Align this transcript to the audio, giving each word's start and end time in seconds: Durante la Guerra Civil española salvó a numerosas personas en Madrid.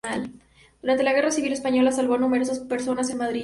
Durante 0.81 1.03
la 1.03 1.13
Guerra 1.13 1.29
Civil 1.29 1.53
española 1.53 1.91
salvó 1.91 2.15
a 2.15 2.17
numerosas 2.17 2.57
personas 2.61 3.11
en 3.11 3.19
Madrid. 3.19 3.39